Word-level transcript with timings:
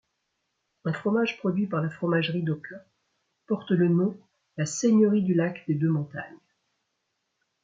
Un 0.83 0.93
fromage 0.93 1.37
produit 1.37 1.67
par 1.67 1.79
la 1.79 1.91
Fromagerie 1.91 2.41
d’Oka 2.41 2.83
porte 3.45 3.69
le 3.69 3.87
nom 3.87 4.19
la 4.57 4.65
Seigneurie 4.65 5.21
du 5.21 5.35
Lac-des-Deux-Montagnes. 5.35 6.39